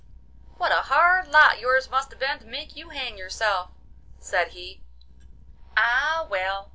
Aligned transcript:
'What 0.57 0.71
a 0.71 0.81
hard 0.81 1.27
lot 1.27 1.59
yours 1.59 1.91
must 1.91 2.09
have 2.09 2.19
been 2.19 2.39
to 2.39 2.45
make 2.47 2.75
you 2.75 2.89
hang 2.89 3.19
yourself!' 3.19 3.69
said 4.19 4.47
he. 4.47 4.81
'Ah, 5.77 6.25
well! 6.27 6.69